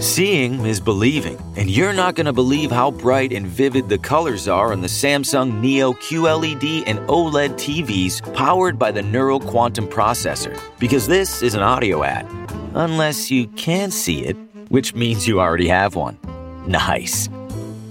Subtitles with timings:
[0.00, 4.48] Seeing is believing, and you're not going to believe how bright and vivid the colors
[4.48, 10.58] are on the Samsung Neo QLED and OLED TVs powered by the Neural Quantum Processor.
[10.78, 12.26] Because this is an audio ad.
[12.72, 14.38] Unless you can see it,
[14.70, 16.18] which means you already have one.
[16.66, 17.28] Nice.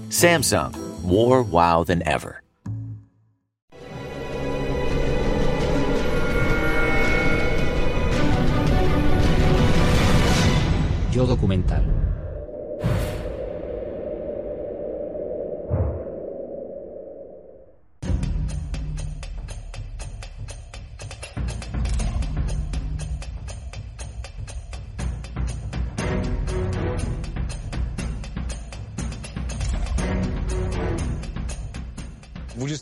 [0.08, 0.74] Samsung,
[1.04, 2.42] more wow than ever.
[11.12, 11.99] Yo documental.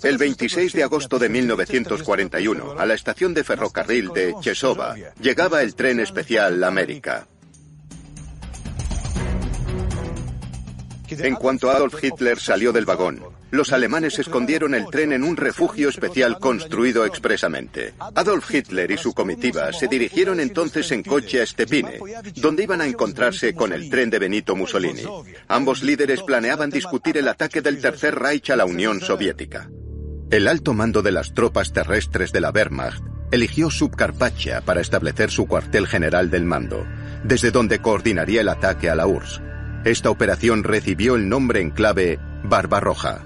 [0.03, 5.75] El 26 de agosto de 1941, a la estación de ferrocarril de Chesova, llegaba el
[5.75, 7.27] tren especial América.
[11.11, 15.89] En cuanto Adolf Hitler salió del vagón, los alemanes escondieron el tren en un refugio
[15.89, 17.95] especial construido expresamente.
[18.15, 21.99] Adolf Hitler y su comitiva se dirigieron entonces en coche a Stepine,
[22.37, 25.03] donde iban a encontrarse con el tren de Benito Mussolini.
[25.49, 29.69] Ambos líderes planeaban discutir el ataque del Tercer Reich a la Unión Soviética.
[30.31, 35.47] El alto mando de las tropas terrestres de la Wehrmacht eligió Subcarpacha para establecer su
[35.47, 36.85] cuartel general del mando,
[37.25, 39.41] desde donde coordinaría el ataque a la URSS.
[39.87, 43.25] Esta operación recibió el nombre en clave Barbarroja.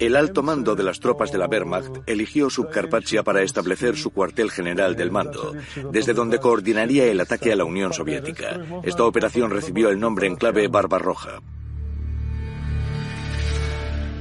[0.00, 4.50] El alto mando de las tropas de la Wehrmacht eligió Subcarpathia para establecer su cuartel
[4.50, 5.54] general del mando,
[5.92, 8.60] desde donde coordinaría el ataque a la Unión Soviética.
[8.82, 11.40] Esta operación recibió el nombre en clave Barbarroja.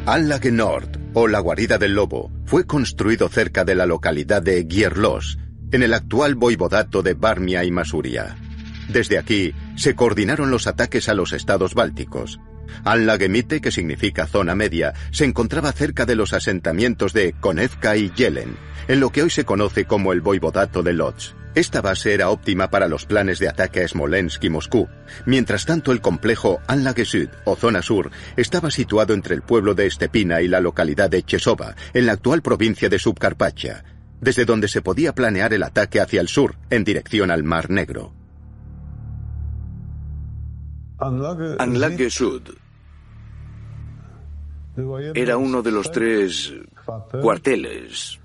[0.08, 5.38] Anlage Nord, o la guarida del lobo, fue construido cerca de la localidad de Gierlos,
[5.72, 8.36] en el actual voivodato de Barmia y Masuria.
[8.90, 12.40] Desde aquí se coordinaron los ataques a los estados bálticos.
[12.84, 18.58] Anlagemite, que significa zona media, se encontraba cerca de los asentamientos de Konevka y Yelen,
[18.88, 21.36] en lo que hoy se conoce como el Voivodato de Lodz.
[21.54, 24.88] Esta base era óptima para los planes de ataque a Smolensk y Moscú.
[25.26, 29.90] Mientras tanto, el complejo Anlage Sud, o zona sur, estaba situado entre el pueblo de
[29.90, 33.84] Stepina y la localidad de Chesova, en la actual provincia de Subcarpacha,
[34.22, 38.14] desde donde se podía planear el ataque hacia el sur, en dirección al Mar Negro.
[41.00, 42.44] Anlage Sud
[45.16, 46.54] era uno de los tres
[47.22, 48.21] cuarteles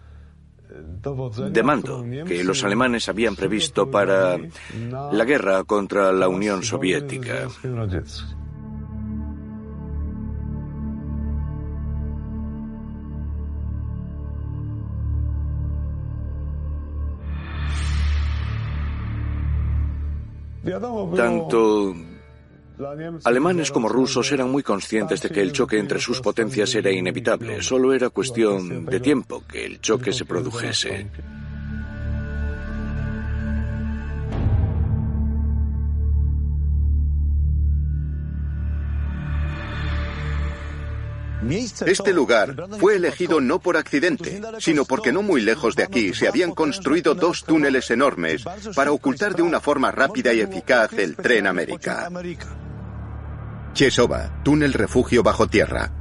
[1.51, 4.39] de mando que los alemanes habían previsto para
[5.13, 7.49] la guerra contra la Unión Soviética.
[21.17, 21.95] Tanto
[23.25, 27.63] Alemanes como rusos eran muy conscientes de que el choque entre sus potencias era inevitable.
[27.63, 31.09] Solo era cuestión de tiempo que el choque se produjese.
[41.87, 46.27] Este lugar fue elegido no por accidente, sino porque no muy lejos de aquí se
[46.27, 48.45] habían construido dos túneles enormes
[48.75, 52.09] para ocultar de una forma rápida y eficaz el tren América.
[53.77, 55.93] Chesova, túnel refugio bajo tierra.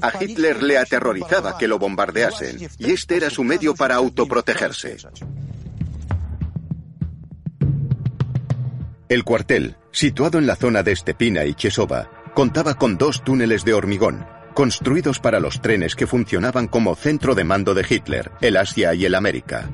[0.00, 4.96] A Hitler le aterrorizaba que lo bombardeasen, y este era su medio para autoprotegerse.
[9.10, 13.74] El cuartel, situado en la zona de Stepina y Chesova, contaba con dos túneles de
[13.74, 14.24] hormigón,
[14.54, 19.04] construidos para los trenes que funcionaban como centro de mando de Hitler, el Asia y
[19.04, 19.68] el América.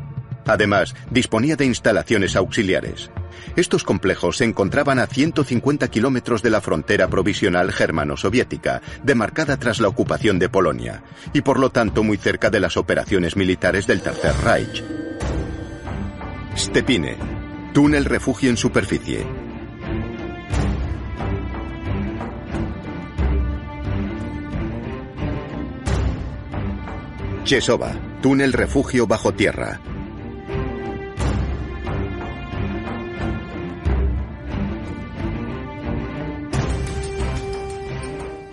[0.46, 3.10] Además, disponía de instalaciones auxiliares.
[3.56, 9.88] Estos complejos se encontraban a 150 kilómetros de la frontera provisional germano-soviética, demarcada tras la
[9.88, 11.02] ocupación de Polonia,
[11.32, 14.84] y por lo tanto muy cerca de las operaciones militares del Tercer Reich.
[16.56, 17.16] Stepine,
[17.74, 19.26] túnel refugio en superficie.
[27.44, 29.80] Chesova, túnel refugio bajo tierra.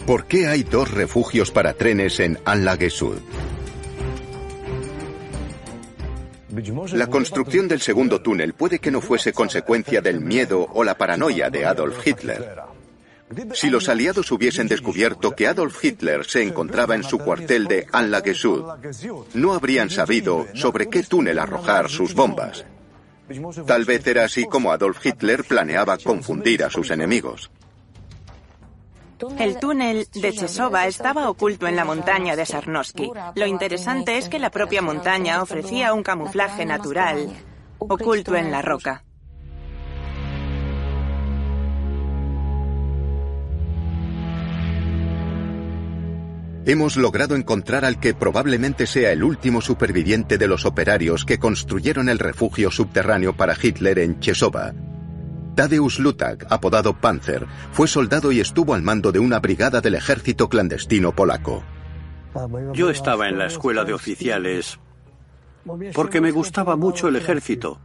[0.05, 3.19] ¿Por qué hay dos refugios para trenes en Anlage Sud?
[6.91, 11.49] La construcción del segundo túnel puede que no fuese consecuencia del miedo o la paranoia
[11.49, 12.53] de Adolf Hitler.
[13.53, 18.33] Si los aliados hubiesen descubierto que Adolf Hitler se encontraba en su cuartel de Anlage
[18.33, 18.65] Sud,
[19.33, 22.65] no habrían sabido sobre qué túnel arrojar sus bombas.
[23.65, 27.49] Tal vez era así como Adolf Hitler planeaba confundir a sus enemigos.
[29.37, 33.11] El túnel de Chesova estaba oculto en la montaña de Sarnosky.
[33.35, 37.29] Lo interesante es que la propia montaña ofrecía un camuflaje natural,
[37.79, 39.03] oculto en la roca.
[46.65, 52.07] Hemos logrado encontrar al que probablemente sea el último superviviente de los operarios que construyeron
[52.07, 54.73] el refugio subterráneo para Hitler en Chesova.
[55.55, 60.49] Tadeusz Lutak, apodado Panzer, fue soldado y estuvo al mando de una brigada del ejército
[60.49, 61.63] clandestino polaco.
[62.73, 64.79] Yo estaba en la escuela de oficiales
[65.93, 67.79] porque me gustaba mucho el ejército.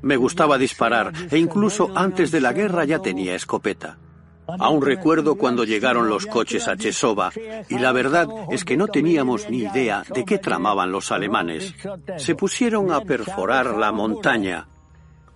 [0.00, 3.98] Me gustaba disparar e incluso antes de la guerra ya tenía escopeta.
[4.46, 7.32] Aún recuerdo cuando llegaron los coches a Chesova
[7.68, 11.74] y la verdad es que no teníamos ni idea de qué tramaban los alemanes.
[12.16, 14.68] Se pusieron a perforar la montaña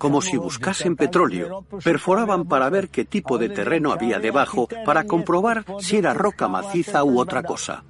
[0.03, 1.65] como si buscasen petróleo.
[1.85, 7.05] Perforaban para ver qué tipo de terreno había debajo, para comprobar si era roca maciza
[7.05, 7.85] u otra cosa.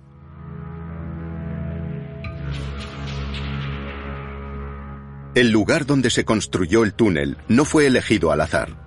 [5.34, 8.81] El lugar donde se construyó el túnel no fue elegido al azar.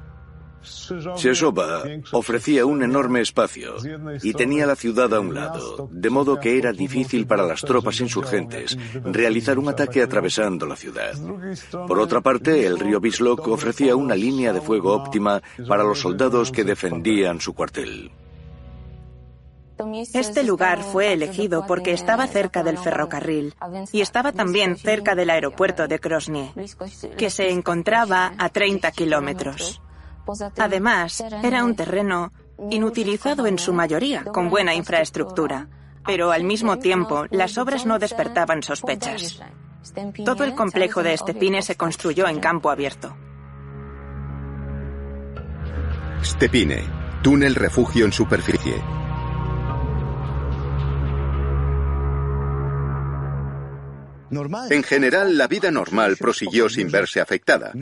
[1.16, 3.76] Chesova ofrecía un enorme espacio
[4.22, 8.00] y tenía la ciudad a un lado, de modo que era difícil para las tropas
[8.00, 11.14] insurgentes realizar un ataque atravesando la ciudad.
[11.88, 16.52] Por otra parte, el río Bislok ofrecía una línea de fuego óptima para los soldados
[16.52, 18.12] que defendían su cuartel.
[20.14, 23.54] Este lugar fue elegido porque estaba cerca del ferrocarril
[23.92, 26.52] y estaba también cerca del aeropuerto de Krosny,
[27.18, 29.82] que se encontraba a 30 kilómetros.
[30.58, 32.32] Además, era un terreno
[32.70, 35.68] inutilizado en su mayoría, con buena infraestructura,
[36.06, 39.42] pero al mismo tiempo las obras no despertaban sospechas.
[40.26, 43.16] Todo el complejo de Stepine se construyó en campo abierto.
[46.24, 46.84] Stepine,
[47.22, 49.05] túnel refugio en superficie.
[54.70, 57.74] En general, la vida normal prosiguió sin verse afectada.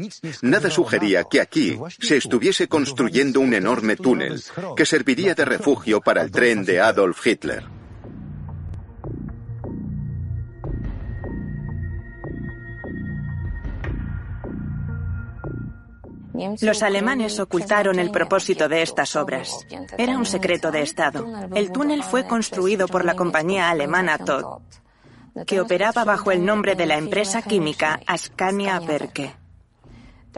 [0.42, 4.42] Nada sugería que aquí se estuviese construyendo un enorme túnel
[4.76, 7.64] que serviría de refugio para el tren de Adolf Hitler.
[16.62, 19.66] Los alemanes ocultaron el propósito de estas obras.
[19.98, 21.26] Era un secreto de Estado.
[21.56, 24.60] El túnel fue construido por la compañía alemana Todd
[25.46, 29.36] que operaba bajo el nombre de la empresa química Ascania Berke.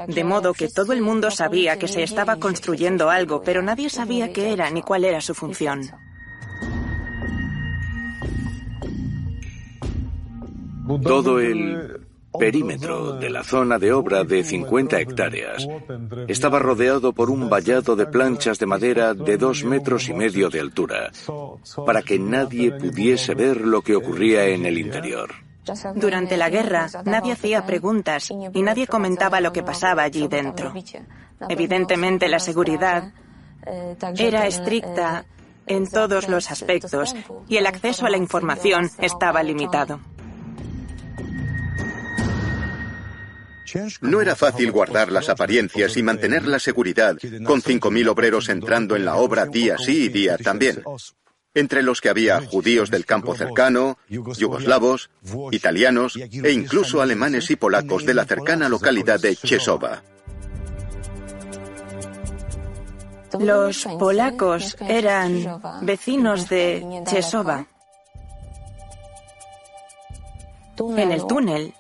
[0.08, 4.34] De modo que todo el mundo sabía que se estaba construyendo algo, pero nadie sabía
[4.34, 5.82] qué era ni cuál era su función.
[11.04, 12.05] Todo el
[12.38, 15.68] perímetro de la zona de obra de 50 hectáreas
[16.28, 20.60] estaba rodeado por un vallado de planchas de madera de dos metros y medio de
[20.60, 21.12] altura,
[21.86, 25.32] para que nadie pudiese ver lo que ocurría en el interior.
[25.96, 30.74] Durante la guerra, nadie hacía preguntas y nadie comentaba lo que pasaba allí dentro.
[31.50, 33.12] Evidentemente, la seguridad
[34.18, 35.26] era estricta
[35.68, 37.16] en todos los aspectos
[37.48, 40.00] y el acceso a la información estaba limitado.
[44.02, 49.06] No era fácil guardar las apariencias y mantener la seguridad con 5.000 obreros entrando en
[49.06, 50.84] la obra día sí y día también,
[51.54, 55.10] entre los que había judíos del campo cercano, yugoslavos,
[55.52, 60.04] italianos e incluso alemanes y polacos de la cercana localidad de Chesova.
[63.40, 67.68] Los polacos eran vecinos de Chesova.
[70.78, 71.74] En el túnel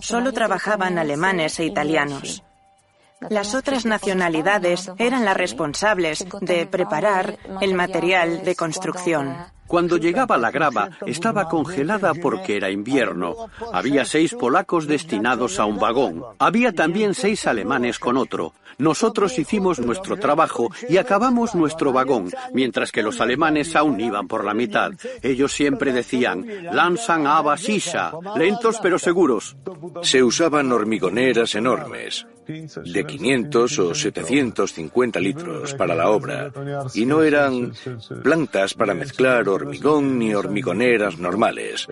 [0.00, 2.42] solo trabajaban alemanes e italianos.
[3.28, 9.36] Las otras nacionalidades eran las responsables de preparar el material de construcción.
[9.72, 13.48] Cuando llegaba la grava, estaba congelada porque era invierno.
[13.72, 16.22] Había seis polacos destinados a un vagón.
[16.38, 18.52] Había también seis alemanes con otro.
[18.76, 24.44] Nosotros hicimos nuestro trabajo y acabamos nuestro vagón, mientras que los alemanes aún iban por
[24.44, 24.92] la mitad.
[25.22, 29.56] Ellos siempre decían, lanzan a Basisha, lentos pero seguros.
[30.02, 35.74] Se usaban hormigoneras enormes, de 500 o 750 litros.
[35.74, 36.52] para la obra,
[36.94, 37.72] y no eran
[38.22, 41.88] plantas para mezclar hormigón ni hormigoneras normales,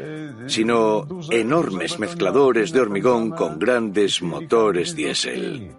[0.47, 5.73] sino enormes mezcladores de hormigón con grandes motores diésel.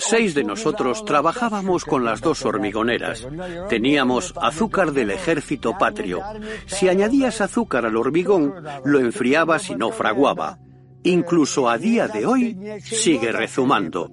[0.00, 3.26] Seis de nosotros trabajábamos con las dos hormigoneras.
[3.68, 6.22] Teníamos azúcar del ejército patrio.
[6.66, 10.58] Si añadías azúcar al hormigón, lo enfriabas y no fraguaba.
[11.02, 14.10] Incluso a día de hoy sigue rezumando.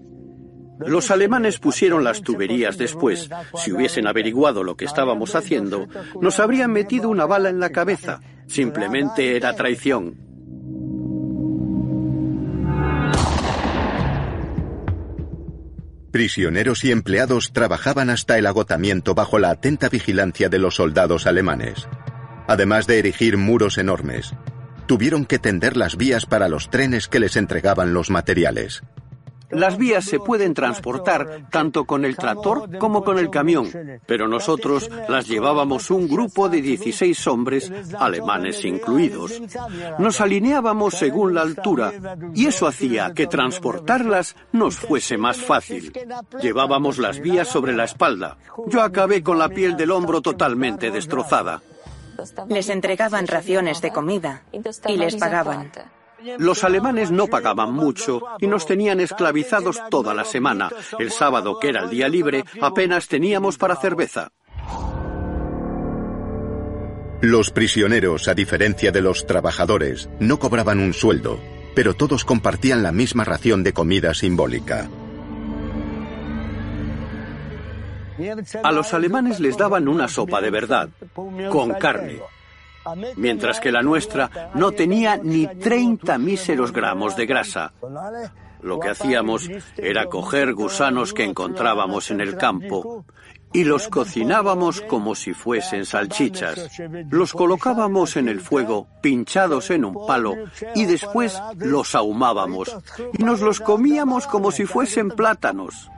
[0.79, 3.29] Los alemanes pusieron las tuberías después.
[3.55, 5.87] Si hubiesen averiguado lo que estábamos haciendo,
[6.19, 8.21] nos habrían metido una bala en la cabeza.
[8.47, 10.24] Simplemente era traición.
[16.15, 21.89] Prisioneros y empleados trabajaban hasta el agotamiento bajo la atenta vigilancia de los soldados alemanes.
[22.47, 24.33] Además de erigir muros enormes,
[24.87, 28.81] tuvieron que tender las vías para los trenes que les entregaban los materiales.
[29.49, 33.69] Las vías se pueden transportar tanto con el tractor como con el camión,
[34.05, 39.41] pero nosotros las llevábamos un grupo de 16 hombres, alemanes incluidos.
[39.99, 41.93] Nos alineábamos según la altura
[42.33, 45.93] y eso hacía que transportarlas nos fuese más fácil.
[46.41, 48.37] Llevábamos las vías sobre la espalda.
[48.67, 51.61] Yo acabé con la piel del hombro totalmente destrozada.
[52.47, 54.43] Les entregaban raciones de comida
[54.87, 55.71] y les pagaban.
[56.37, 60.69] Los alemanes no pagaban mucho y nos tenían esclavizados toda la semana.
[60.99, 64.31] El sábado, que era el día libre, apenas teníamos para cerveza.
[67.21, 71.39] Los prisioneros, a diferencia de los trabajadores, no cobraban un sueldo,
[71.73, 74.89] pero todos compartían la misma ración de comida simbólica.
[78.63, 80.89] A los alemanes les daban una sopa de verdad,
[81.49, 82.21] con carne,
[83.15, 87.73] mientras que la nuestra no tenía ni 30 míseros gramos de grasa.
[88.61, 93.05] Lo que hacíamos era coger gusanos que encontrábamos en el campo
[93.53, 96.79] y los cocinábamos como si fuesen salchichas.
[97.09, 100.33] Los colocábamos en el fuego, pinchados en un palo,
[100.75, 102.75] y después los ahumábamos
[103.17, 105.89] y nos los comíamos como si fuesen plátanos.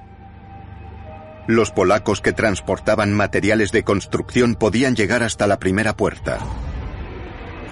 [1.48, 6.40] Los polacos que transportaban materiales de construcción podían llegar hasta la primera puerta.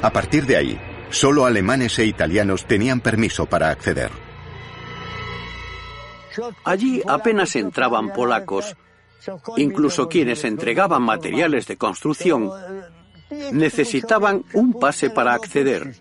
[0.06, 4.12] A partir de ahí, solo alemanes e italianos tenían permiso para acceder.
[6.64, 8.76] Allí apenas entraban polacos.
[9.58, 12.52] Incluso quienes entregaban materiales de construcción
[13.52, 15.96] necesitaban un pase para acceder.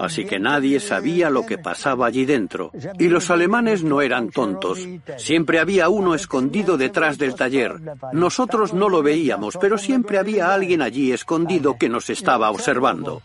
[0.00, 2.70] Así que nadie sabía lo que pasaba allí dentro.
[2.98, 4.88] Y los alemanes no eran tontos.
[5.18, 7.74] Siempre había uno escondido detrás del taller.
[8.14, 13.20] Nosotros no lo veíamos, pero siempre había alguien allí escondido que nos estaba observando.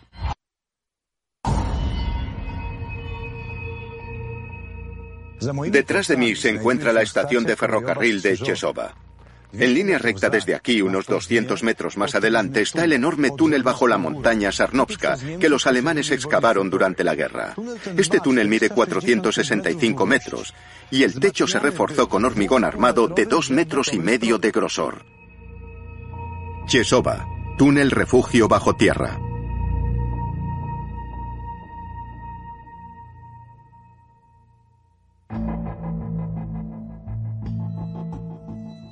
[5.70, 8.94] Detrás de mí se encuentra la estación de ferrocarril de Chesova.
[9.52, 13.88] En línea recta desde aquí, unos 200 metros más adelante, está el enorme túnel bajo
[13.88, 17.54] la montaña Sarnovska que los alemanes excavaron durante la guerra.
[17.96, 20.54] Este túnel mide 465 metros
[20.90, 25.04] y el techo se reforzó con hormigón armado de dos metros y medio de grosor.
[26.66, 27.26] Chesova,
[27.56, 29.18] túnel refugio bajo tierra.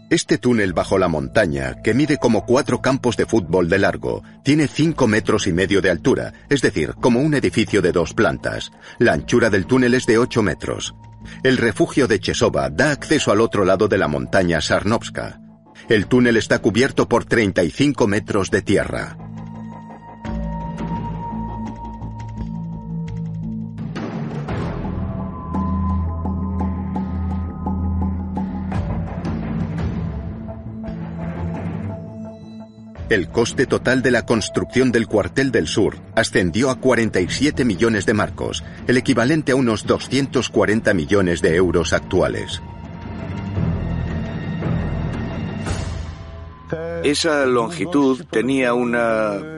[0.09, 4.69] Este túnel bajo la montaña, que mide como cuatro campos de fútbol de largo, tiene
[4.69, 8.71] cinco metros y medio de altura, es decir, como un edificio de dos plantas.
[8.99, 10.95] La anchura del túnel es de ocho metros.
[11.43, 15.41] El refugio de Chesova da acceso al otro lado de la montaña Sarnovska.
[15.89, 19.17] El túnel está cubierto por 35 metros de tierra.
[33.09, 38.15] El coste total de la construcción del cuartel del sur ascendió a 47 millones de
[38.15, 42.61] marcos, el equivalente a unos 240 millones de euros actuales.
[47.05, 49.56] Esa longitud tenía una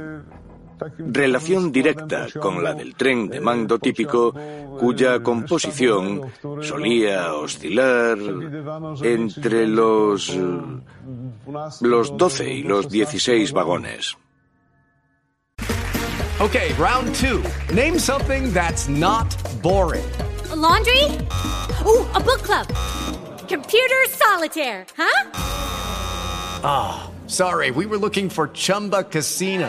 [0.98, 4.34] relación directa con la del tren de mando típico,
[4.78, 6.22] cuya composición
[6.62, 8.18] solía oscilar
[9.02, 10.36] entre los,
[11.80, 14.16] los 12 y los 16 vagones.
[16.40, 17.42] Okay, round two.
[17.74, 19.26] Name something that's not
[19.60, 20.04] boring.
[20.54, 21.04] laundry?
[21.84, 22.66] Ooh, a book club.
[23.48, 25.30] Computer solitaire, huh?
[26.62, 29.68] Ah, sorry, we were looking for Chumba Casino.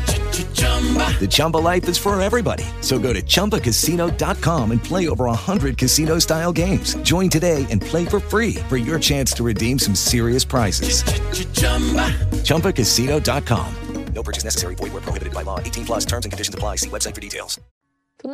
[0.61, 2.63] The Chumba life is for everybody.
[2.81, 6.95] So go to ChumbaCasino.com and play over 100 casino style games.
[7.03, 11.03] Join today and play for free for your chance to redeem some serious prizes.
[12.43, 13.75] ChumbaCasino.com.
[14.13, 14.75] No purchase necessary.
[14.75, 15.59] Void where prohibited by law.
[15.59, 16.77] 18 plus terms and conditions apply.
[16.77, 17.59] See website for details.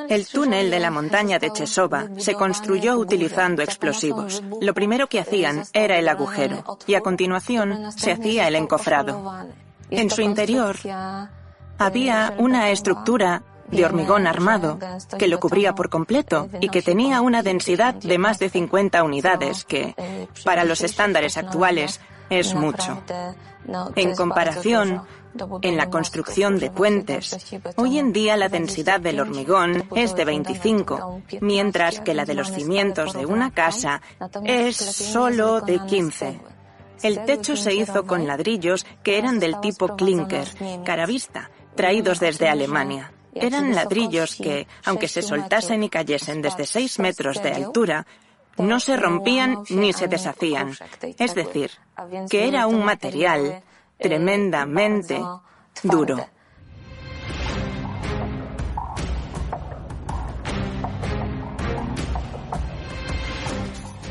[0.10, 4.43] El túnel de la montaña de Chesova se construyó utilizando explosivos.
[4.60, 9.48] Lo primero que hacían era el agujero y a continuación se hacía el encofrado.
[9.89, 10.75] En su interior
[11.77, 14.79] había una estructura de hormigón armado
[15.17, 19.65] que lo cubría por completo y que tenía una densidad de más de 50 unidades,
[19.65, 19.93] que
[20.43, 23.01] para los estándares actuales es mucho.
[23.96, 25.03] En comparación,
[25.62, 27.38] en la construcción de puentes,
[27.75, 32.51] hoy en día la densidad del hormigón es de 25, mientras que la de los
[32.51, 34.01] cimientos de una casa
[34.43, 36.39] es solo de 15.
[37.03, 40.48] El techo se hizo con ladrillos que eran del tipo clinker,
[40.84, 43.13] caravista, traídos desde Alemania.
[43.34, 48.05] Eran ladrillos que, aunque se soltasen y cayesen desde 6 metros de altura,
[48.57, 50.74] no se rompían ni se deshacían.
[51.17, 51.72] Es decir,
[52.29, 53.63] que era un material
[53.98, 55.22] tremendamente
[55.84, 56.27] duro.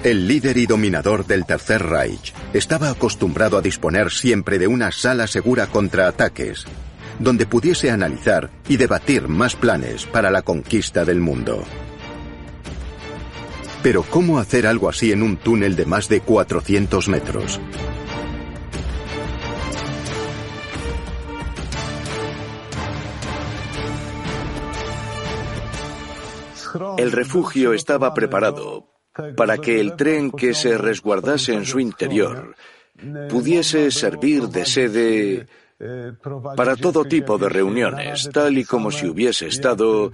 [0.05, 5.27] El líder y dominador del Tercer Reich estaba acostumbrado a disponer siempre de una sala
[5.27, 6.65] segura contra ataques,
[7.19, 11.63] donde pudiese analizar y debatir más planes para la conquista del mundo.
[13.83, 17.61] Pero ¿cómo hacer algo así en un túnel de más de 400 metros?
[26.99, 28.89] El refugio estaba preparado
[29.37, 32.55] para que el tren que se resguardase en su interior
[33.29, 35.47] pudiese servir de sede
[36.57, 40.11] para todo tipo de reuniones, tal y como si hubiese estado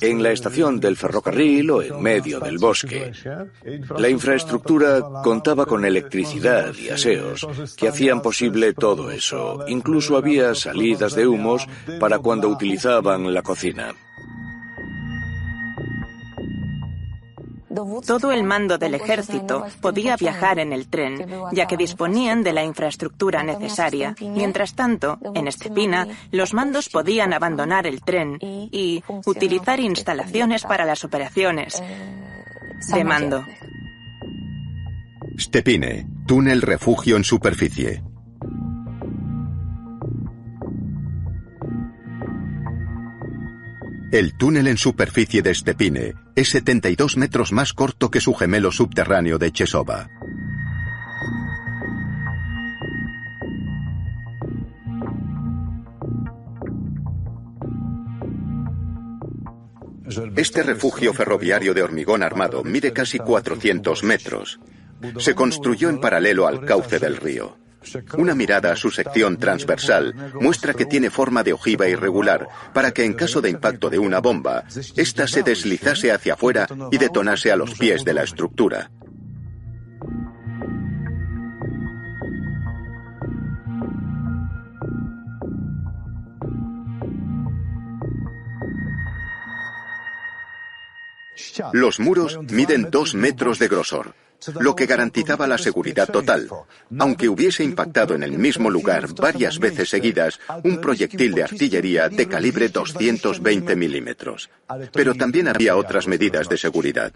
[0.00, 3.12] en la estación del ferrocarril o en medio del bosque.
[3.96, 7.46] La infraestructura contaba con electricidad y aseos
[7.76, 9.64] que hacían posible todo eso.
[9.68, 11.66] Incluso había salidas de humos
[11.98, 13.94] para cuando utilizaban la cocina.
[18.04, 22.64] Todo el mando del ejército podía viajar en el tren, ya que disponían de la
[22.64, 24.14] infraestructura necesaria.
[24.20, 31.04] Mientras tanto, en Estepina, los mandos podían abandonar el tren y utilizar instalaciones para las
[31.04, 31.82] operaciones
[32.92, 33.44] de mando.
[35.38, 38.02] Stepine, túnel refugio en superficie.
[44.12, 49.36] El túnel en superficie de Stepine es 72 metros más corto que su gemelo subterráneo
[49.36, 50.08] de Chesova.
[60.36, 64.60] Este refugio ferroviario de hormigón armado mide casi 400 metros.
[65.18, 67.58] Se construyó en paralelo al cauce del río.
[68.16, 73.04] Una mirada a su sección transversal muestra que tiene forma de ojiva irregular para que
[73.04, 74.64] en caso de impacto de una bomba,
[74.96, 78.90] ésta se deslizase hacia afuera y detonase a los pies de la estructura.
[91.72, 94.14] Los muros miden dos metros de grosor
[94.60, 96.48] lo que garantizaba la seguridad total,
[96.98, 102.28] aunque hubiese impactado en el mismo lugar varias veces seguidas un proyectil de artillería de
[102.28, 104.50] calibre 220 milímetros.
[104.92, 107.12] Pero también había otras medidas de seguridad.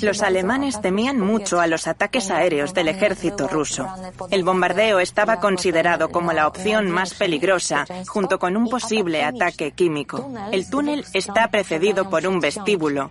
[0.00, 3.88] Los alemanes temían mucho a los ataques aéreos del ejército ruso.
[4.30, 10.30] El bombardeo estaba considerado como la opción más peligrosa, junto con un posible ataque químico.
[10.52, 13.10] El túnel está precedido por un vestíbulo,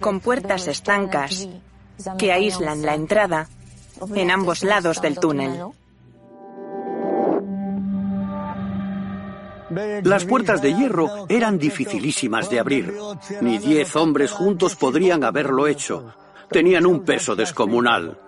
[0.00, 1.48] con puertas estancas
[2.18, 3.48] que aíslan la entrada
[4.14, 5.60] en ambos lados del túnel.
[10.04, 12.94] Las puertas de hierro eran dificilísimas de abrir.
[13.40, 16.14] Ni diez hombres juntos podrían haberlo hecho.
[16.50, 18.18] Tenían un peso descomunal.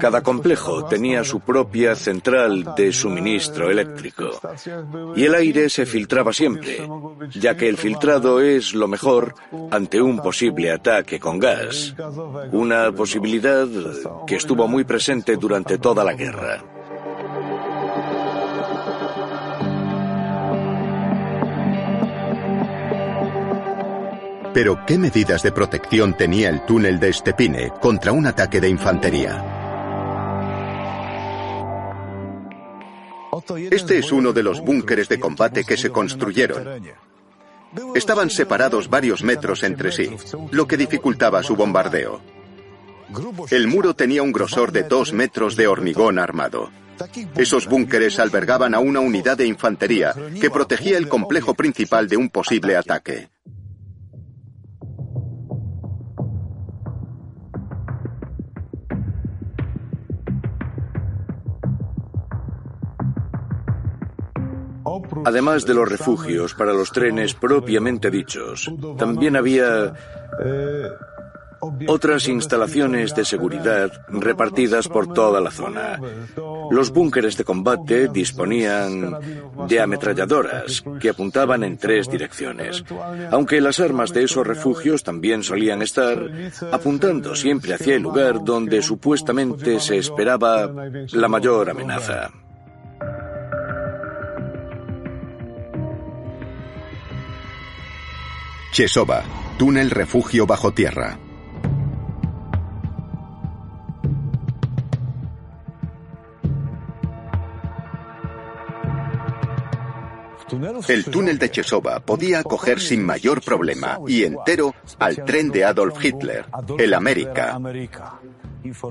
[0.00, 4.30] Cada complejo tenía su propia central de suministro eléctrico
[5.16, 6.88] y el aire se filtraba siempre,
[7.30, 9.34] ya que el filtrado es lo mejor
[9.70, 11.94] ante un posible ataque con gas,
[12.52, 13.66] una posibilidad
[14.26, 16.62] que estuvo muy presente durante toda la guerra.
[24.54, 29.53] Pero ¿qué medidas de protección tenía el túnel de Stepine contra un ataque de infantería?
[33.70, 36.82] Este es uno de los búnkeres de combate que se construyeron.
[37.94, 40.10] Estaban separados varios metros entre sí,
[40.50, 42.20] lo que dificultaba su bombardeo.
[43.50, 46.70] El muro tenía un grosor de dos metros de hormigón armado.
[47.36, 52.30] Esos búnkeres albergaban a una unidad de infantería que protegía el complejo principal de un
[52.30, 53.28] posible ataque.
[65.24, 69.94] Además de los refugios para los trenes propiamente dichos, también había
[71.86, 75.98] otras instalaciones de seguridad repartidas por toda la zona.
[76.70, 79.16] Los búnkeres de combate disponían
[79.68, 82.84] de ametralladoras que apuntaban en tres direcciones,
[83.30, 86.30] aunque las armas de esos refugios también solían estar
[86.72, 90.70] apuntando siempre hacia el lugar donde supuestamente se esperaba
[91.12, 92.30] la mayor amenaza.
[98.74, 99.22] Chesova,
[99.56, 101.16] túnel refugio bajo tierra.
[110.88, 116.04] El túnel de Chesova podía acoger sin mayor problema y entero al tren de Adolf
[116.04, 117.60] Hitler, el América.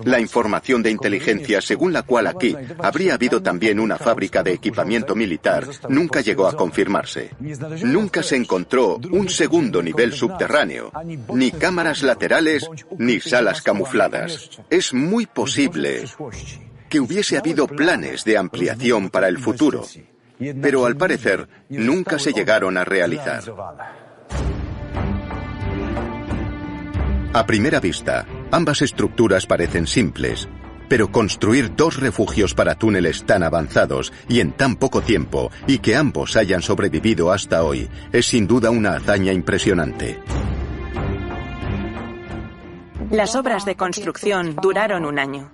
[0.06, 5.16] La información de inteligencia según la cual aquí habría habido también una fábrica de equipamiento
[5.16, 7.32] militar nunca llegó a confirmarse.
[7.84, 10.92] Nunca se encontró un segundo nivel subterráneo,
[11.34, 14.50] ni cámaras laterales, ni salas camufladas.
[14.70, 16.06] Es muy posible
[16.90, 19.84] que hubiese habido planes de ampliación para el futuro,
[20.62, 23.44] pero al parecer nunca se llegaron a realizar.
[27.36, 30.48] A primera vista, ambas estructuras parecen simples,
[30.88, 35.96] pero construir dos refugios para túneles tan avanzados y en tan poco tiempo y que
[35.96, 40.20] ambos hayan sobrevivido hasta hoy es sin duda una hazaña impresionante.
[43.10, 45.52] Las obras de construcción duraron un año.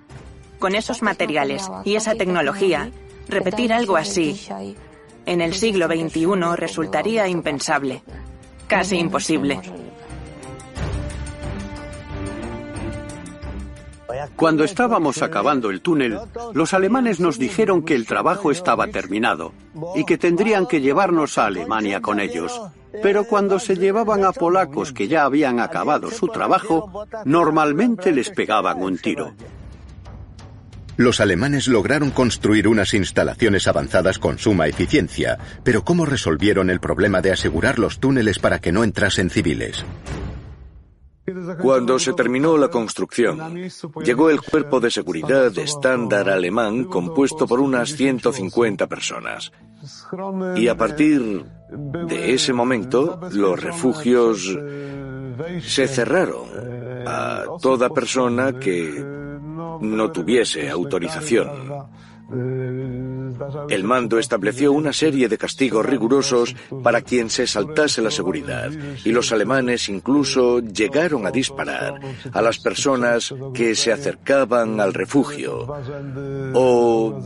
[0.58, 2.90] Con esos materiales y esa tecnología,
[3.28, 4.38] repetir algo así
[5.24, 8.02] en el siglo XXI resultaría impensable,
[8.66, 9.60] casi imposible.
[14.36, 16.18] Cuando estábamos acabando el túnel,
[16.52, 19.52] los alemanes nos dijeron que el trabajo estaba terminado
[19.94, 22.60] y que tendrían que llevarnos a Alemania con ellos.
[23.02, 28.82] Pero cuando se llevaban a polacos que ya habían acabado su trabajo, normalmente les pegaban
[28.82, 29.32] un tiro.
[30.96, 37.22] Los alemanes lograron construir unas instalaciones avanzadas con suma eficiencia, pero ¿cómo resolvieron el problema
[37.22, 39.84] de asegurar los túneles para que no entrasen civiles?
[41.60, 43.68] Cuando se terminó la construcción,
[44.04, 49.52] llegó el cuerpo de seguridad estándar alemán compuesto por unas 150 personas.
[50.56, 54.58] Y a partir de ese momento, los refugios
[55.62, 56.48] se cerraron
[57.06, 59.02] a toda persona que
[59.80, 61.48] no tuviese autorización.
[63.68, 68.70] El mando estableció una serie de castigos rigurosos para quien se saltase la seguridad
[69.04, 72.00] y los alemanes incluso llegaron a disparar
[72.32, 75.66] a las personas que se acercaban al refugio
[76.54, 77.20] o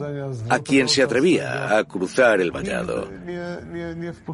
[0.48, 3.08] a quien se atrevía a cruzar el vallado.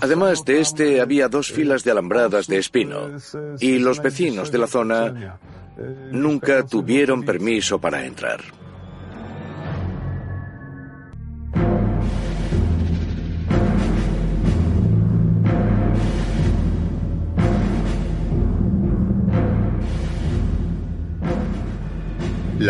[0.00, 3.10] Además de este había dos filas de alambradas de espino
[3.58, 5.38] y los vecinos de la zona
[6.10, 8.40] nunca tuvieron permiso para entrar.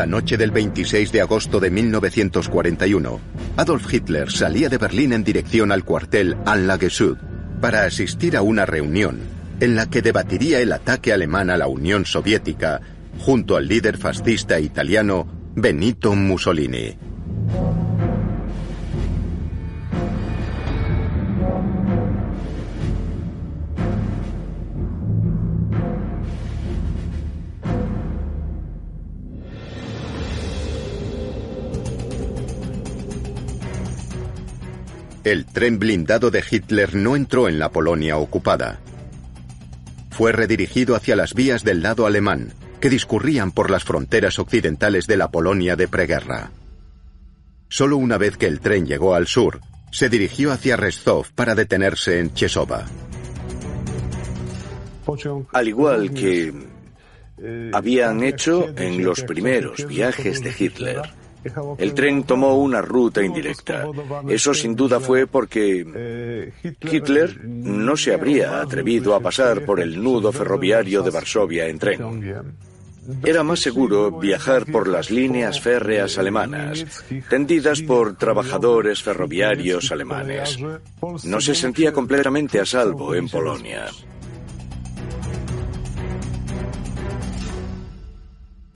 [0.00, 3.20] La noche del 26 de agosto de 1941,
[3.58, 7.18] Adolf Hitler salía de Berlín en dirección al cuartel Anlage Süd
[7.60, 9.20] para asistir a una reunión
[9.60, 12.80] en la que debatiría el ataque alemán a la Unión Soviética
[13.18, 16.96] junto al líder fascista italiano Benito Mussolini.
[35.22, 38.80] El tren blindado de Hitler no entró en la Polonia ocupada.
[40.10, 45.18] Fue redirigido hacia las vías del lado alemán, que discurrían por las fronteras occidentales de
[45.18, 46.50] la Polonia de preguerra.
[47.68, 49.60] Solo una vez que el tren llegó al sur,
[49.92, 52.86] se dirigió hacia Rostov para detenerse en Chesova.
[55.52, 56.52] Al igual que
[57.72, 61.02] habían hecho en los primeros viajes de Hitler,
[61.78, 63.86] el tren tomó una ruta indirecta.
[64.28, 70.32] Eso sin duda fue porque Hitler no se habría atrevido a pasar por el nudo
[70.32, 72.34] ferroviario de Varsovia en tren.
[73.24, 76.84] Era más seguro viajar por las líneas férreas alemanas,
[77.28, 80.58] tendidas por trabajadores ferroviarios alemanes.
[81.24, 83.86] No se sentía completamente a salvo en Polonia.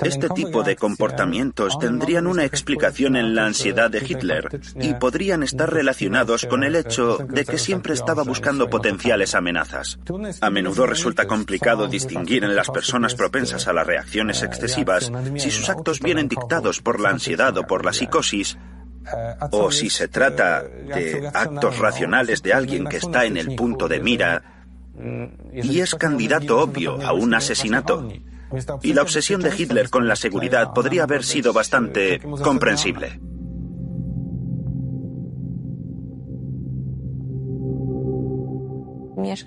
[0.01, 5.73] Este tipo de comportamientos tendrían una explicación en la ansiedad de Hitler y podrían estar
[5.73, 9.99] relacionados con el hecho de que siempre estaba buscando potenciales amenazas.
[10.41, 15.69] A menudo resulta complicado distinguir en las personas propensas a las reacciones excesivas si sus
[15.69, 18.59] actos vienen dictados por la ansiedad o por la psicosis
[19.51, 24.01] o si se trata de actos racionales de alguien que está en el punto de
[24.01, 24.65] mira
[25.53, 28.09] y es candidato obvio a un asesinato.
[28.83, 33.21] Y la obsesión de Hitler con la seguridad podría haber sido bastante comprensible.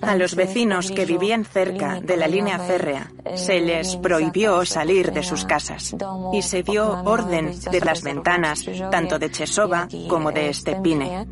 [0.02, 5.24] A los vecinos que vivían cerca de la línea férrea se les prohibió salir de
[5.24, 5.96] sus casas
[6.34, 11.28] y se dio orden de las ventanas tanto de Chesova como de Stepine.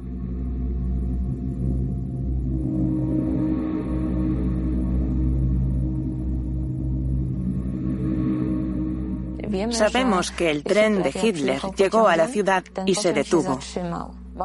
[9.72, 13.60] Sabemos que el tren de Hitler llegó a la ciudad y se detuvo.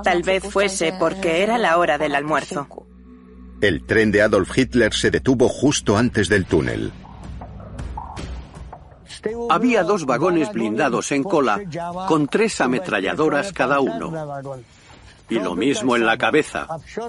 [0.05, 2.67] Tal vez fuese porque era la hora del almuerzo.
[3.61, 6.93] El tren de Adolf Hitler se detuvo justo antes del túnel.
[9.51, 11.61] Había dos vagones blindados en cola
[12.09, 14.13] con tres ametralladoras cada uno.
[15.29, 16.67] Y lo mismo en la cabeza.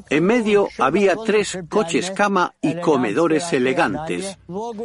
[0.10, 4.38] En medio había tres coches cama y comedores elegantes.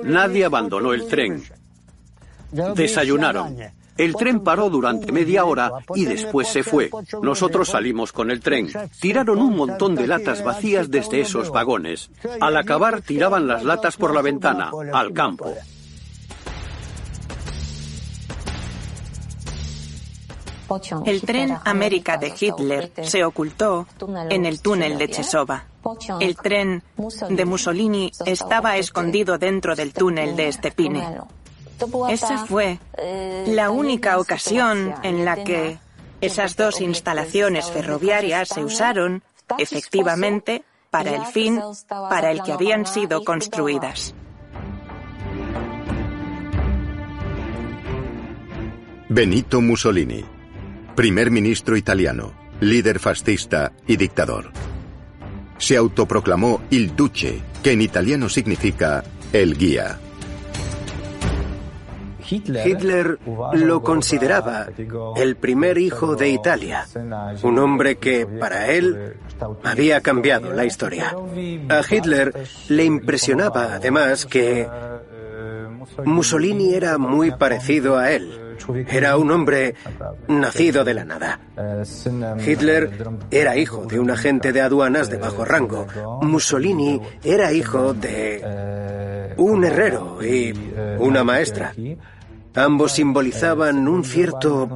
[0.05, 1.43] Nadie abandonó el tren.
[2.51, 3.57] Desayunaron.
[3.97, 6.91] El tren paró durante media hora y después se fue.
[7.23, 8.69] Nosotros salimos con el tren.
[9.01, 12.11] Tiraron un montón de latas vacías desde esos vagones.
[12.41, 15.55] Al acabar tiraban las latas por la ventana, al campo.
[21.05, 23.87] El tren América de Hitler se ocultó
[24.29, 25.65] en el túnel de Chesova.
[26.19, 26.83] El tren
[27.31, 31.21] de Mussolini estaba escondido dentro del túnel de Stepine.
[32.09, 32.79] Esa fue
[33.47, 35.79] la única ocasión en la que
[36.21, 39.23] esas dos instalaciones ferroviarias se usaron
[39.59, 44.15] efectivamente para el fin para el que habían sido construidas.
[49.09, 50.25] Benito Mussolini,
[50.95, 54.51] primer ministro italiano, líder fascista y dictador.
[55.59, 60.01] Se autoproclamó Il Duce, que en italiano significa el guía.
[62.31, 63.19] Hitler
[63.53, 64.69] lo consideraba
[65.17, 66.87] el primer hijo de Italia,
[67.43, 69.15] un hombre que para él
[69.63, 71.15] había cambiado la historia.
[71.69, 72.33] A Hitler
[72.69, 74.69] le impresionaba además que
[76.05, 78.43] Mussolini era muy parecido a él.
[78.89, 79.75] Era un hombre
[80.29, 81.41] nacido de la nada.
[82.45, 82.91] Hitler
[83.31, 85.87] era hijo de un agente de aduanas de bajo rango.
[86.23, 90.55] Mussolini era hijo de un herrero y
[90.99, 91.73] una maestra.
[92.57, 94.69] Ambos simbolizaban un cierto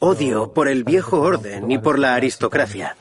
[0.00, 2.96] odio por el viejo orden y por la aristocracia.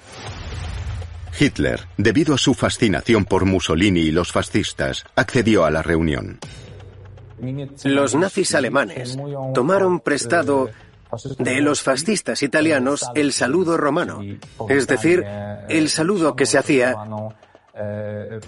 [1.39, 6.39] Hitler, debido a su fascinación por Mussolini y los fascistas, accedió a la reunión.
[7.83, 9.17] Los nazis alemanes
[9.53, 10.69] tomaron prestado
[11.39, 14.21] de los fascistas italianos el saludo romano,
[14.69, 15.25] es decir,
[15.67, 16.95] el saludo que se hacía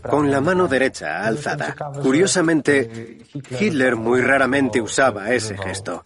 [0.01, 1.75] con la mano derecha alzada.
[2.01, 3.19] Curiosamente,
[3.59, 6.03] Hitler muy raramente usaba ese gesto,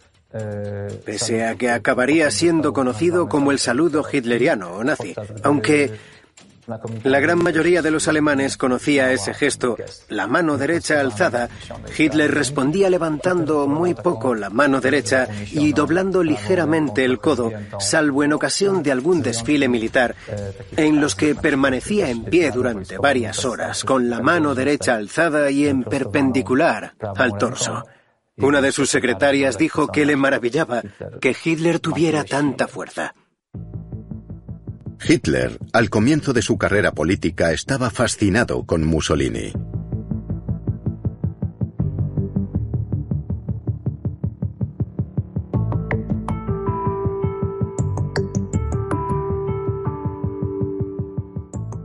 [1.04, 5.92] pese a que acabaría siendo conocido como el saludo hitleriano o nazi, aunque
[7.04, 9.76] la gran mayoría de los alemanes conocía ese gesto,
[10.08, 11.48] la mano derecha alzada.
[11.96, 18.32] Hitler respondía levantando muy poco la mano derecha y doblando ligeramente el codo, salvo en
[18.32, 20.14] ocasión de algún desfile militar,
[20.76, 25.66] en los que permanecía en pie durante varias horas, con la mano derecha alzada y
[25.66, 27.84] en perpendicular al torso.
[28.36, 30.82] Una de sus secretarias dijo que le maravillaba
[31.20, 33.14] que Hitler tuviera tanta fuerza.
[35.06, 39.52] Hitler, al comienzo de su carrera política, estaba fascinado con Mussolini.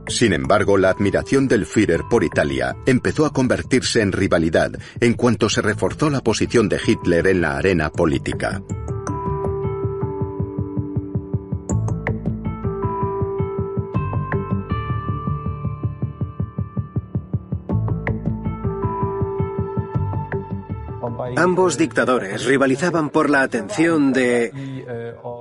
[0.06, 5.48] Sin embargo, la admiración del Führer por Italia empezó a convertirse en rivalidad en cuanto
[5.48, 8.62] se reforzó la posición de Hitler en la arena política.
[21.44, 24.50] Ambos dictadores rivalizaban por la atención de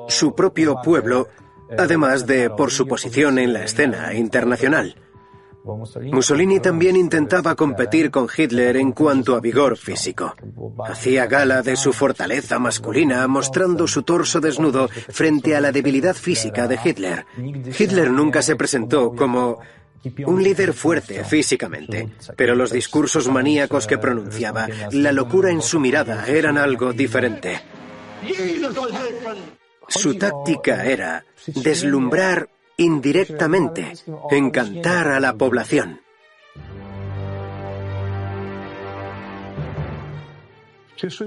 [0.09, 1.29] su propio pueblo
[1.77, 4.97] además de por su posición en la escena internacional.
[6.11, 10.33] Mussolini también intentaba competir con Hitler en cuanto a vigor físico.
[10.85, 16.67] Hacía gala de su fortaleza masculina mostrando su torso desnudo frente a la debilidad física
[16.67, 17.25] de Hitler.
[17.79, 19.59] Hitler nunca se presentó como
[20.25, 26.25] un líder fuerte físicamente, pero los discursos maníacos que pronunciaba, la locura en su mirada
[26.27, 27.61] eran algo diferente.
[29.87, 33.93] Su táctica era deslumbrar indirectamente,
[34.31, 36.01] encantar a la población.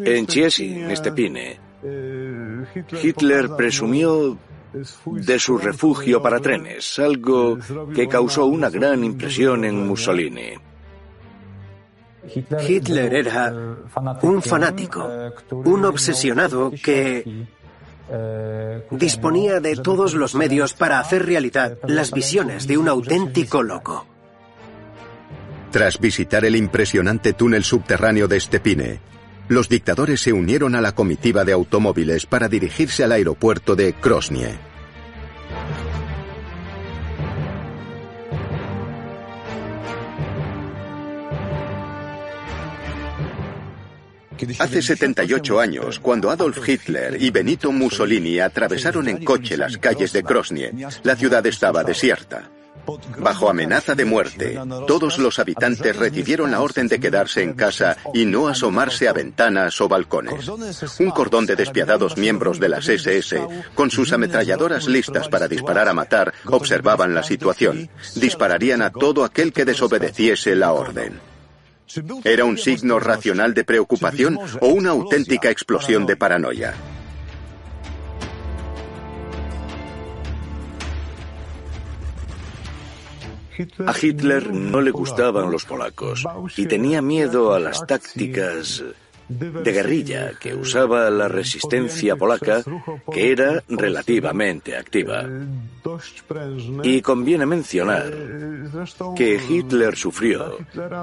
[0.04, 1.60] En Chiesi, en Estepine,
[3.02, 4.38] Hitler presumió
[5.04, 7.58] de su refugio para trenes, algo
[7.94, 10.54] que causó una gran impresión en Mussolini.
[12.66, 13.52] Hitler era
[14.22, 15.08] un fanático,
[15.50, 17.46] un obsesionado que
[18.90, 24.06] disponía de todos los medios para hacer realidad las visiones de un auténtico loco.
[25.70, 29.00] Tras visitar el impresionante túnel subterráneo de Stepine,
[29.48, 34.58] los dictadores se unieron a la comitiva de automóviles para dirigirse al aeropuerto de Krosnie.
[44.58, 50.22] Hace 78 años, cuando Adolf Hitler y Benito Mussolini atravesaron en coche las calles de
[50.22, 52.50] Krosnie, la ciudad estaba desierta.
[53.18, 58.24] Bajo amenaza de muerte, todos los habitantes recibieron la orden de quedarse en casa y
[58.24, 60.48] no asomarse a ventanas o balcones.
[60.48, 63.40] Un cordón de despiadados miembros de las SS,
[63.74, 67.88] con sus ametralladoras listas para disparar a matar, observaban la situación.
[68.14, 71.20] Dispararían a todo aquel que desobedeciese la orden.
[72.24, 76.74] ¿Era un signo racional de preocupación o una auténtica explosión de paranoia?
[83.86, 88.84] A Hitler no le gustaban los polacos y tenía miedo a las tácticas
[89.28, 92.62] de guerrilla que usaba la resistencia polaca,
[93.12, 95.24] que era relativamente activa.
[96.82, 98.12] Y conviene mencionar
[99.16, 100.58] que Hitler sufrió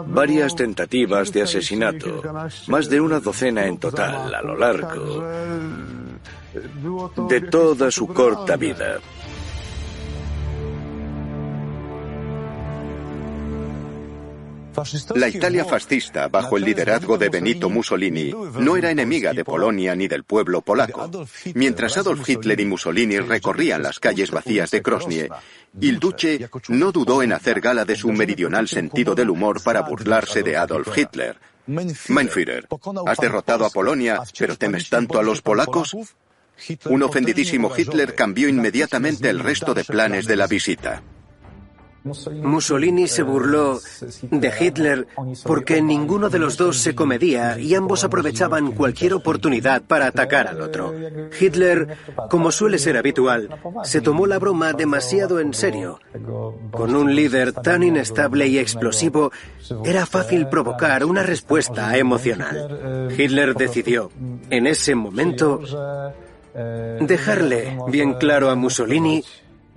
[0.07, 2.21] varias tentativas de asesinato,
[2.67, 5.23] más de una docena en total a lo largo
[7.27, 8.99] de toda su corta vida.
[15.15, 20.07] La Italia fascista, bajo el liderazgo de Benito Mussolini, no era enemiga de Polonia ni
[20.07, 21.09] del pueblo polaco.
[21.53, 25.29] Mientras Adolf Hitler y Mussolini recorrían las calles vacías de Krosnie,
[25.79, 30.43] il Duce no dudó en hacer gala de su meridional sentido del humor para burlarse
[30.43, 31.37] de Adolf Hitler.
[31.65, 32.67] Mein Führer,
[33.05, 35.95] has derrotado a Polonia, pero temes tanto a los polacos?
[36.85, 41.01] Un ofendidísimo Hitler cambió inmediatamente el resto de planes de la visita.
[42.03, 43.79] Mussolini se burló
[44.21, 45.07] de Hitler
[45.45, 50.61] porque ninguno de los dos se comedía y ambos aprovechaban cualquier oportunidad para atacar al
[50.61, 50.93] otro.
[51.39, 51.97] Hitler,
[52.29, 53.49] como suele ser habitual,
[53.83, 55.99] se tomó la broma demasiado en serio.
[56.71, 59.31] Con un líder tan inestable y explosivo,
[59.85, 63.09] era fácil provocar una respuesta emocional.
[63.17, 64.11] Hitler decidió,
[64.49, 65.61] en ese momento,
[66.53, 69.23] dejarle bien claro a Mussolini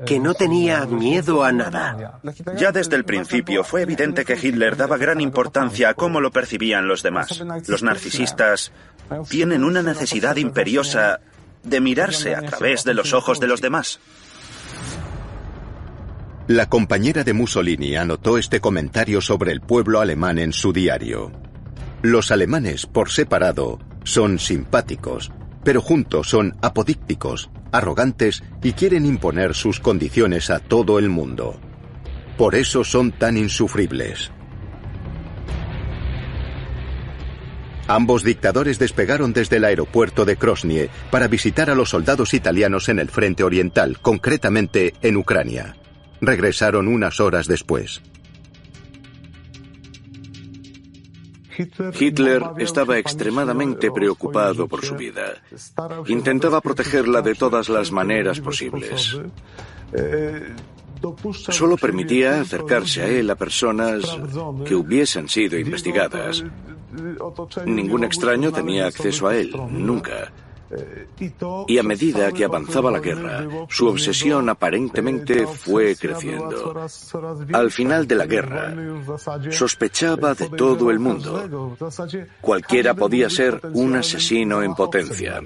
[0.04, 2.20] que no tenía miedo a nada.
[2.58, 6.88] Ya desde el principio fue evidente que Hitler daba gran importancia a cómo lo percibían
[6.88, 7.42] los demás.
[7.66, 8.72] Los narcisistas
[9.28, 11.20] tienen una necesidad imperiosa
[11.62, 14.00] de mirarse a través de los ojos de los demás.
[16.48, 21.32] La compañera de Mussolini anotó este comentario sobre el pueblo alemán en su diario.
[22.02, 25.32] Los alemanes, por separado, son simpáticos,
[25.64, 31.60] pero juntos son apodícticos, arrogantes y quieren imponer sus condiciones a todo el mundo.
[32.36, 34.30] Por eso son tan insufribles.
[37.88, 42.98] Ambos dictadores despegaron desde el aeropuerto de Krosnie para visitar a los soldados italianos en
[42.98, 45.76] el frente oriental, concretamente en Ucrania.
[46.20, 48.02] Regresaron unas horas después.
[51.98, 55.42] Hitler estaba extremadamente preocupado por su vida.
[56.06, 59.18] Intentaba protegerla de todas las maneras posibles.
[61.50, 64.04] Solo permitía acercarse a él a personas
[64.64, 66.44] que hubiesen sido investigadas.
[67.66, 70.32] Ningún extraño tenía acceso a él, nunca.
[71.68, 76.86] Y a medida que avanzaba la guerra, su obsesión aparentemente fue creciendo.
[77.52, 78.74] Al final de la guerra,
[79.50, 81.76] sospechaba de todo el mundo.
[82.40, 85.40] Cualquiera podía ser un asesino en potencia.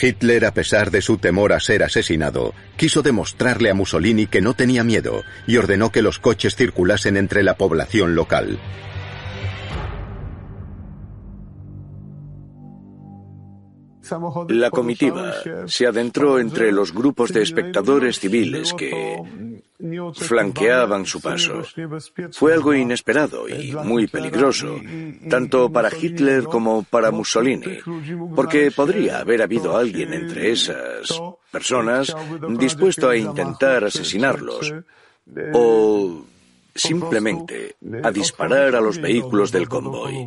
[0.00, 4.54] Hitler, a pesar de su temor a ser asesinado, quiso demostrarle a Mussolini que no
[4.54, 8.58] tenía miedo y ordenó que los coches circulasen entre la población local.
[14.48, 15.34] La comitiva
[15.66, 19.22] se adentró entre los grupos de espectadores civiles que
[20.14, 21.62] flanqueaban su paso.
[22.32, 24.76] Fue algo inesperado y muy peligroso,
[25.28, 27.78] tanto para Hitler como para Mussolini,
[28.34, 32.14] porque podría haber habido alguien entre esas personas
[32.58, 34.72] dispuesto a intentar asesinarlos
[35.52, 36.24] o
[36.74, 40.26] simplemente a disparar a los vehículos del convoy.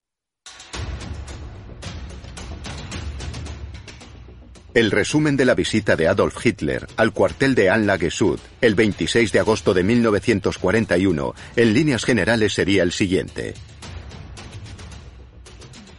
[4.73, 9.39] El resumen de la visita de Adolf Hitler al cuartel de Anlagesud el 26 de
[9.39, 13.53] agosto de 1941 en líneas generales sería el siguiente.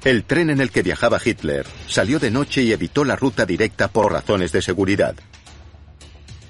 [0.04, 3.88] El tren en el que viajaba Hitler salió de noche y evitó la ruta directa
[3.88, 5.16] por razones de seguridad.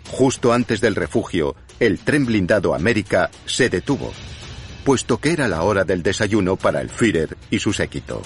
[0.08, 4.12] Justo antes del refugio, el tren blindado América se detuvo,
[4.84, 8.22] puesto que era la hora del desayuno para el Führer y su séquito.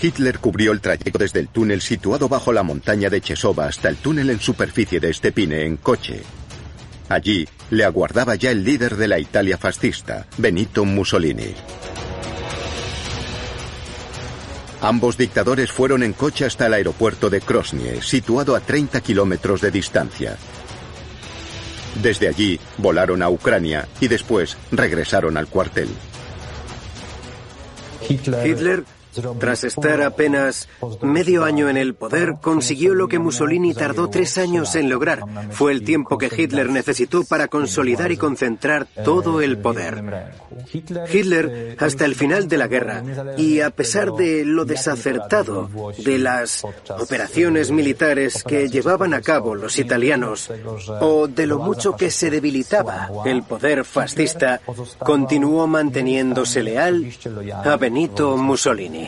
[0.00, 3.96] Hitler cubrió el trayecto desde el túnel situado bajo la montaña de Chesova hasta el
[3.96, 6.22] túnel en superficie de Stepine en coche.
[7.08, 11.54] Allí le aguardaba ya el líder de la Italia fascista, Benito Mussolini.
[14.80, 19.70] Ambos dictadores fueron en coche hasta el aeropuerto de Krosnie, situado a 30 kilómetros de
[19.70, 20.36] distancia.
[22.02, 25.88] Desde allí volaron a Ucrania y después regresaron al cuartel.
[28.08, 28.84] Hitler
[29.38, 30.68] tras estar apenas
[31.02, 35.20] medio año en el poder, consiguió lo que Mussolini tardó tres años en lograr.
[35.50, 40.32] Fue el tiempo que Hitler necesitó para consolidar y concentrar todo el poder.
[41.12, 43.02] Hitler, hasta el final de la guerra,
[43.36, 46.64] y a pesar de lo desacertado de las
[46.98, 50.50] operaciones militares que llevaban a cabo los italianos,
[51.00, 54.60] o de lo mucho que se debilitaba el poder fascista,
[54.98, 57.06] continuó manteniéndose leal
[57.64, 58.99] a Benito Mussolini.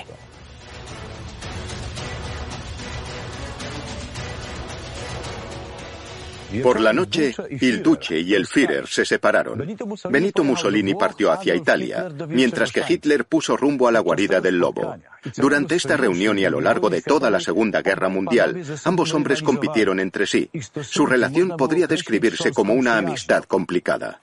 [6.61, 9.65] Por la noche, il Duce y el Führer se separaron.
[10.11, 14.97] Benito Mussolini partió hacia Italia, mientras que Hitler puso rumbo a la guarida del lobo.
[15.37, 19.43] Durante esta reunión y a lo largo de toda la Segunda Guerra Mundial, ambos hombres
[19.43, 20.51] compitieron entre sí.
[20.83, 24.21] Su relación podría describirse como una amistad complicada.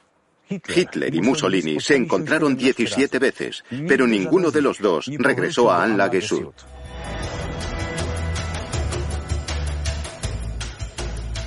[0.49, 6.53] Hitler y Mussolini se encontraron 17 veces, pero ninguno de los dos regresó a Anlagesud.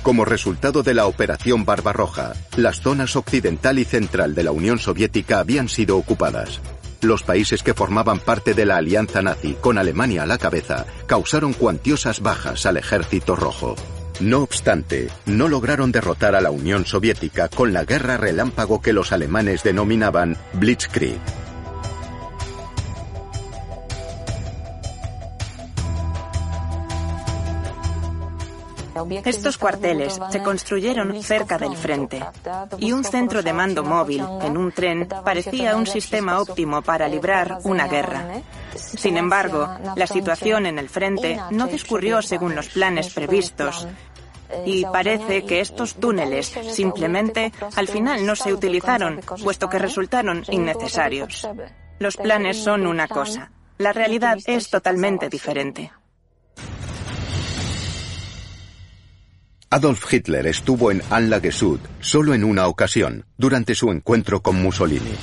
[0.03, 5.39] Como resultado de la Operación Barbarroja, las zonas occidental y central de la Unión Soviética
[5.39, 6.59] habían sido ocupadas.
[7.01, 11.53] Los países que formaban parte de la alianza nazi, con Alemania a la cabeza, causaron
[11.53, 13.75] cuantiosas bajas al ejército rojo.
[14.19, 19.11] No obstante, no lograron derrotar a la Unión Soviética con la guerra relámpago que los
[19.11, 21.42] alemanes denominaban Blitzkrieg.
[29.25, 32.23] Estos cuarteles se construyeron cerca del frente
[32.77, 37.59] y un centro de mando móvil en un tren parecía un sistema óptimo para librar
[37.63, 38.41] una guerra.
[38.75, 43.87] Sin embargo, la situación en el frente no discurrió según los planes previstos
[44.65, 51.47] y parece que estos túneles simplemente al final no se utilizaron, puesto que resultaron innecesarios.
[51.99, 53.51] Los planes son una cosa.
[53.77, 55.91] La realidad es totalmente diferente.
[59.73, 65.15] Adolf Hitler estuvo en Anlagesud solo en una ocasión, durante su encuentro con Mussolini.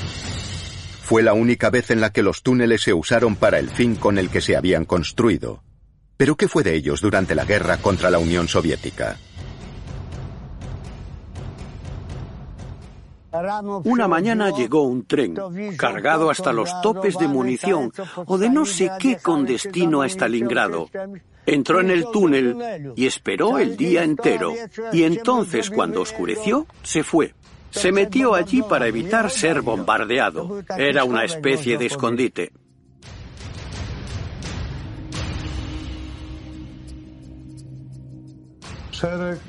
[1.04, 4.18] Fue la única vez en la que los túneles se usaron para el fin con
[4.18, 5.62] el que se habían construido.
[6.16, 9.18] Pero ¿qué fue de ellos durante la guerra contra la Unión Soviética?
[13.84, 15.36] Una mañana llegó un tren,
[15.76, 17.92] cargado hasta los topes de munición
[18.26, 20.90] o de no sé qué con destino a Stalingrado.
[21.50, 24.54] Entró en el túnel y esperó el día entero.
[24.92, 27.34] Y entonces, cuando oscureció, se fue.
[27.70, 30.62] Se metió allí para evitar ser bombardeado.
[30.78, 32.52] Era una especie de escondite.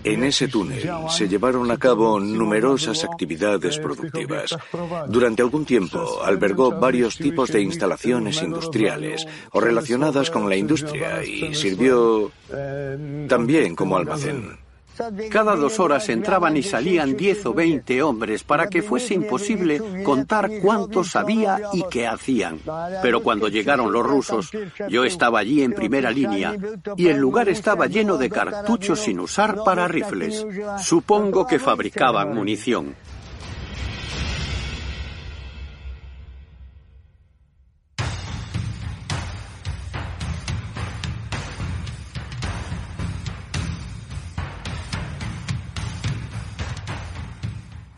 [0.04, 4.56] En ese túnel se llevaron a cabo numerosas actividades productivas.
[5.08, 11.54] Durante algún tiempo albergó varios tipos de instalaciones industriales o relacionadas con la industria y
[11.54, 12.32] sirvió
[13.28, 14.58] también como almacén.
[15.30, 20.50] Cada dos horas entraban y salían diez o veinte hombres para que fuese imposible contar
[20.62, 22.60] cuántos había y qué hacían.
[23.02, 24.52] Pero cuando llegaron los rusos,
[24.90, 26.56] yo estaba allí en primera línea
[26.96, 30.46] y el lugar estaba lleno de cartuchos sin usar para rifles.
[30.80, 32.96] Supongo que fabricaban munición.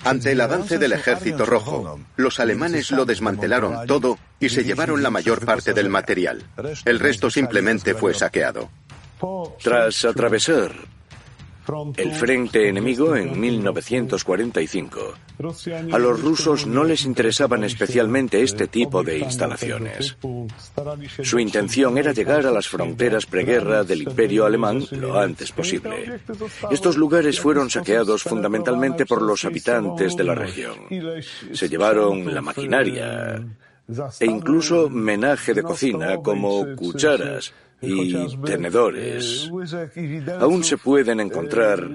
[0.03, 5.09] Ante el avance del ejército rojo, los alemanes lo desmantelaron todo y se llevaron la
[5.09, 6.43] mayor parte del material.
[6.85, 8.69] El resto simplemente fue saqueado.
[9.61, 10.71] Tras atravesar
[11.97, 14.99] el frente enemigo en 1945.
[15.91, 20.17] A los rusos no les interesaban especialmente este tipo de instalaciones.
[21.21, 26.19] Su intención era llegar a las fronteras preguerra del imperio alemán lo antes posible.
[26.71, 30.75] Estos lugares fueron saqueados fundamentalmente por los habitantes de la región.
[31.53, 33.43] Se llevaron la maquinaria
[34.19, 37.53] e incluso menaje de cocina como cucharas,
[37.83, 39.51] y tenedores.
[40.39, 41.87] Aún se pueden encontrar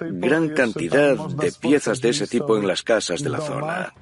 [0.00, 3.94] gran cantidad de piezas de ese tipo en las casas de la zona.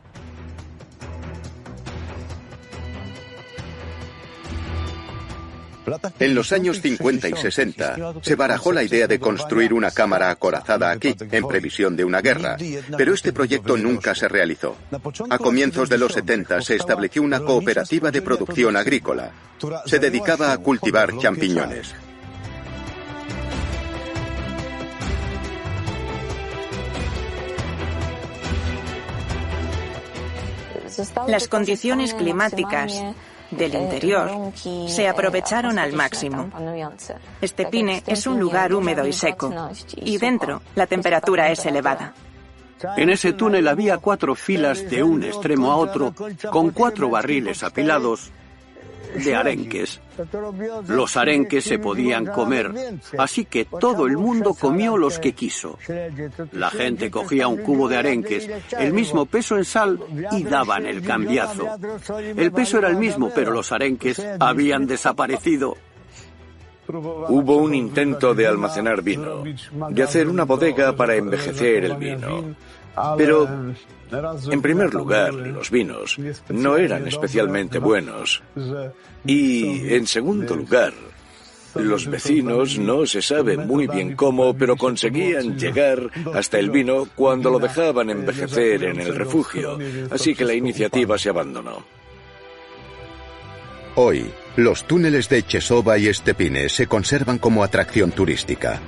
[6.18, 10.90] En los años 50 y 60 se barajó la idea de construir una cámara acorazada
[10.90, 12.56] aquí, en previsión de una guerra,
[12.96, 14.76] pero este proyecto nunca se realizó.
[15.30, 19.32] A comienzos de los 70 se estableció una cooperativa de producción agrícola.
[19.86, 21.94] Se dedicaba a cultivar champiñones.
[31.26, 33.02] Las condiciones climáticas
[33.56, 34.52] del interior
[34.88, 36.50] se aprovecharon al máximo.
[37.40, 39.52] Este pine es un lugar húmedo y seco,
[39.96, 42.14] y dentro la temperatura es elevada.
[42.96, 46.14] En ese túnel había cuatro filas de un extremo a otro,
[46.50, 48.30] con cuatro barriles apilados
[49.14, 50.00] de arenques.
[50.88, 52.72] Los arenques se podían comer,
[53.18, 55.78] así que todo el mundo comió los que quiso.
[56.52, 58.48] La gente cogía un cubo de arenques,
[58.78, 60.00] el mismo peso en sal
[60.32, 61.66] y daban el cambiazo.
[62.36, 65.76] El peso era el mismo, pero los arenques habían desaparecido.
[66.86, 69.42] Hubo un intento de almacenar vino,
[69.90, 72.54] de hacer una bodega para envejecer el vino.
[73.16, 73.48] Pero,
[74.50, 76.16] en primer lugar, los vinos
[76.48, 78.42] no eran especialmente buenos.
[79.24, 80.92] Y, en segundo lugar,
[81.74, 87.50] los vecinos no se sabe muy bien cómo, pero conseguían llegar hasta el vino cuando
[87.50, 89.78] lo dejaban envejecer en el refugio,
[90.10, 91.84] así que la iniciativa se abandonó.
[93.96, 94.26] Hoy,
[94.56, 98.80] los túneles de Chesova y Estepine se conservan como atracción turística.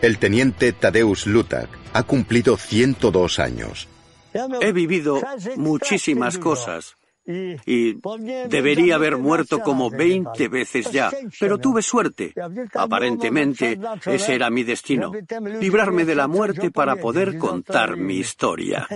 [0.00, 3.88] El teniente Tadeusz Lutak ha cumplido 102 años.
[4.60, 5.20] He vivido
[5.56, 6.96] muchísimas cosas
[7.66, 7.98] y
[8.48, 12.32] debería haber muerto como 20 veces ya, pero tuve suerte.
[12.74, 15.12] Aparentemente ese era mi destino,
[15.60, 18.86] librarme de la muerte para poder contar mi historia.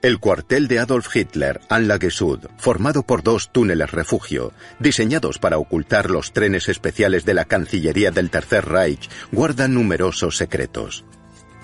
[0.00, 6.32] El cuartel de Adolf Hitler, Anlagesud, formado por dos túneles refugio, diseñados para ocultar los
[6.32, 11.04] trenes especiales de la Cancillería del Tercer Reich, guarda numerosos secretos.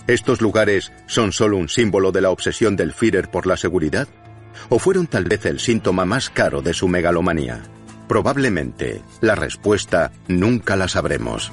[0.08, 4.08] ¿Estos lugares son solo un símbolo de la obsesión del Führer por la seguridad?
[4.68, 7.62] ¿O fueron tal vez el síntoma más caro de su megalomanía?
[8.08, 11.52] Probablemente la respuesta nunca la sabremos.